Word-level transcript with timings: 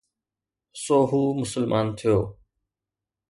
سو 0.83 0.97
هو 1.09 1.21
مسلمان 1.41 1.87
ٿيو 1.97 2.17